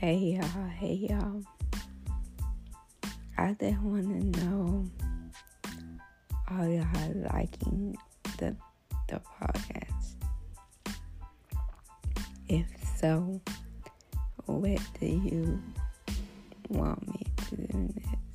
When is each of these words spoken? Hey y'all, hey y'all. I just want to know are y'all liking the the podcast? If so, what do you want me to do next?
Hey 0.00 0.38
y'all, 0.38 0.68
hey 0.76 1.06
y'all. 1.08 1.42
I 3.38 3.54
just 3.58 3.80
want 3.80 4.34
to 4.34 4.44
know 4.44 4.84
are 6.48 6.68
y'all 6.68 7.28
liking 7.32 7.96
the 8.38 8.56
the 9.08 9.20
podcast? 9.40 10.16
If 12.48 12.66
so, 12.98 13.40
what 14.46 14.80
do 15.00 15.06
you 15.06 15.62
want 16.68 17.06
me 17.08 17.26
to 17.48 17.56
do 17.56 17.78
next? 17.94 18.33